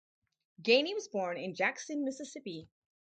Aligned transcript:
Gainey 0.63 0.95
was 0.95 1.07
born 1.09 1.37
in 1.37 1.53
Jackson, 1.53 2.03
Mississippi. 2.03 2.67